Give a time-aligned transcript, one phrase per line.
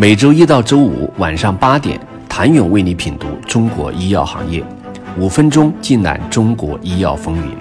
[0.00, 4.64] 每周一到周五晚上八点，谭勇为你品读中国医药行业，
[5.18, 7.52] 五分钟尽览中国医药风云。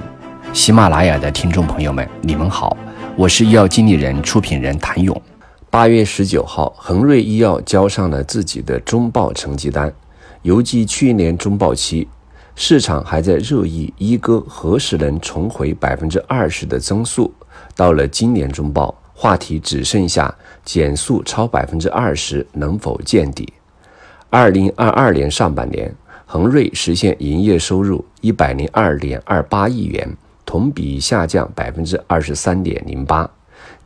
[0.53, 2.77] 喜马拉雅的听众朋友们，你们好，
[3.15, 5.19] 我是医药经理人、出品人谭勇。
[5.71, 9.91] 八月十九号，恒瑞医药交上了自己的中报成绩单。
[10.43, 12.07] 犹记去年中报期，
[12.53, 17.33] 市场还在热议一哥何时能重回百分之二十的增速。
[17.75, 18.93] 到了今年中报。
[19.19, 20.31] 话题只剩下
[20.63, 23.51] 减速超百分之二十能否见底？
[24.29, 25.91] 二零二二年上半年，
[26.27, 30.07] 恒瑞实现营业收入一百零二点二八亿元，
[30.45, 33.27] 同比下降百分之二十三点零八，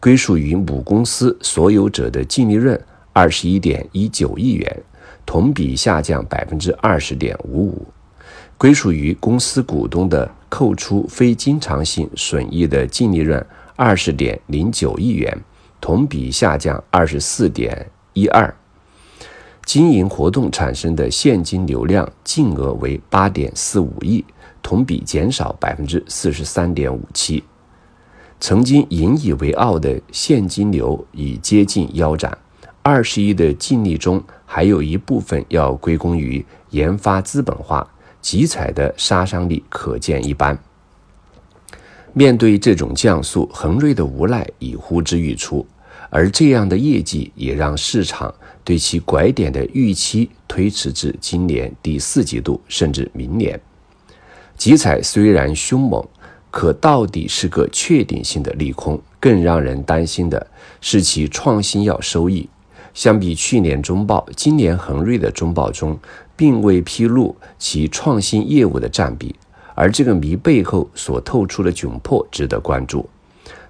[0.01, 2.77] 归属于母公司所有者的净利润
[3.13, 4.83] 二十一点一九亿元，
[5.25, 7.87] 同比下降百分之二十点五五，
[8.57, 13.41] 归属于公司股东的扣除非经常性损益的净利润。
[13.83, 15.35] 二十点零九亿元，
[15.81, 18.53] 同比下降二十四点一二。
[19.65, 24.23] 经营活动产生的现金流量净额为八点四五亿，
[24.61, 27.43] 同比减少百分之四十三点五七。
[28.39, 32.37] 曾经引以为傲的现金流已接近腰斩，
[32.83, 37.87] 二十亿的净利中还有一部分要归功于研发资本化，
[38.21, 40.55] 集采的杀伤力可见一斑。
[42.13, 45.65] 面对这种降速，恒瑞的无奈已呼之欲出，
[46.09, 53.59] 而这样的业绩也让市场对其拐点的预期推迟至今年第四季度，甚至明年。
[54.57, 56.05] 集采虽然凶猛，
[56.49, 59.01] 可到底是个确定性的利空。
[59.21, 60.47] 更让人担心的
[60.81, 62.49] 是其创新药收益，
[62.91, 65.95] 相比去年中报，今年恒瑞的中报中
[66.35, 69.35] 并未披露其创新业务的占比。
[69.81, 73.09] 而这个谜背后所透出的窘迫值得关注。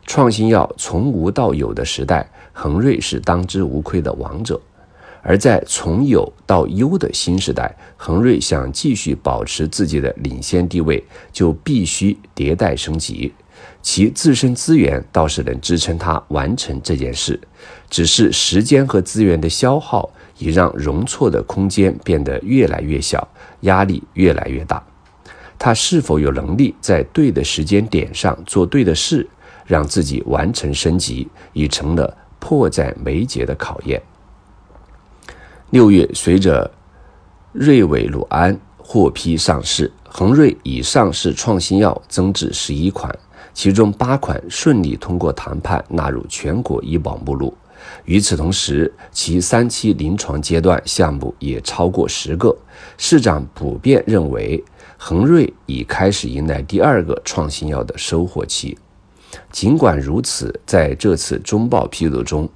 [0.05, 4.59] 创新药从无到有的时代，恒瑞是当之无愧的王者；
[5.21, 11.01] 而在从有到优的新时代，恒瑞想继续保持自己的领先地位，
[11.31, 13.33] 就必须迭代升级。
[13.81, 17.39] 其自身资源倒是能支撑它完成这件事，
[17.89, 23.25] 只是时间和资源的消耗已让容错的空间变得越来越小，
[23.61, 24.83] 压力越来越大。
[25.63, 29.29] 他是否有能力在对的时间点上做对的事，
[29.67, 34.01] 让自己完成升级，已成了迫在眉睫的考验。
[35.69, 36.71] 六月，随着
[37.51, 43.15] 瑞伟鲁安获批上市，恒瑞已上市创新药增至十一款，
[43.53, 47.53] 其中八款顺利通过谈判纳入全国医保目录。
[48.05, 52.55] 与此同时，其三期临床阶段项目也超过十个。
[52.97, 54.63] 市场普遍认为。
[55.03, 58.77] 恒瑞已开始迎来第二个创新药的收获期。
[59.51, 62.47] 尽管如此，在这次中报披露中，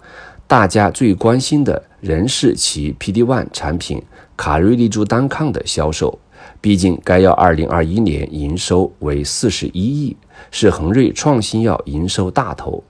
[0.45, 3.99] 大家最关心的仍是其 PD-1 产品
[4.37, 6.19] 卡瑞利珠单抗的销售。
[6.61, 10.17] 毕竟，该药2021年营收为41亿，
[10.51, 12.83] 是恒瑞创新药营收大头。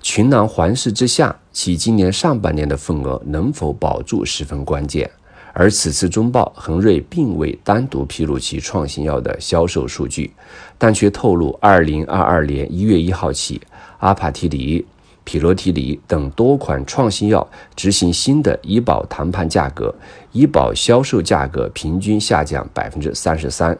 [0.00, 5.10] 群狼环视之下，其今年上半年的份额能否保住十分关键。
[5.54, 10.32] 而此次中报，恒瑞并未单独披露其创新药的销售数据，
[10.78, 13.60] 但却透露，二零二二年一月一号起，
[13.98, 14.84] 阿帕替尼、
[15.24, 17.46] 匹罗替尼等多款创新药
[17.76, 19.94] 执行新的医保谈判价格，
[20.32, 23.78] 医保销售价格平均下降百分之三十三。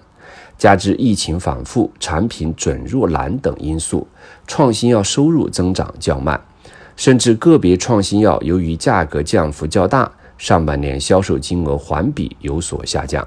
[0.56, 4.06] 加之疫情反复、产品准入难等因素，
[4.47, 6.41] 创新药收入增长较慢，
[6.94, 10.10] 甚至个别创新药由于价格降幅较大。
[10.38, 13.26] 上半年销售金额环比有所下降，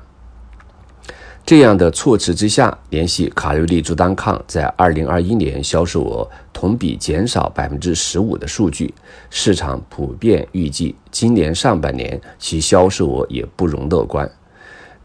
[1.46, 8.92] 这样的措辞之下，联系卡瑞利珠单抗在二零二一年销售额同比减少百分之十五的数据，
[9.30, 14.28] 市场普遍预计今年上半年其销售额也不容乐观。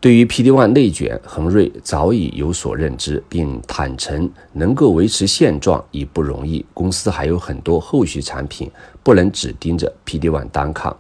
[0.01, 8.71] 对于 PD-1 内卷，恒瑞早已有所认知，并坦诚能够维持现状已不容易，公司还有很多后续产品，
[9.03, 10.97] 不能只盯着 PD-1 单抗。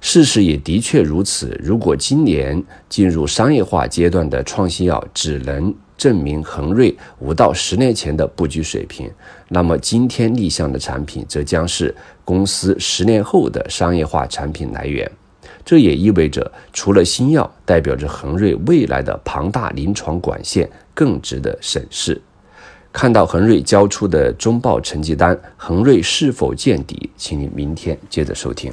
[0.00, 1.58] 事实也的确如此。
[1.62, 9.10] 如果今年进入商业化阶段的创新药只能证明恒瑞五到十年前的布局水平，
[9.48, 11.94] 那么今天立项的产品则将是
[12.24, 15.10] 公司十年后的商业化产品来源。
[15.64, 22.20] 这也意味着，除了新药，代表着恒瑞未来的庞大临床管线更值得审视。
[22.92, 27.10] 看到恒瑞交出的中报成绩单，恒瑞是否见底？
[27.16, 28.72] 请你明天接着收听。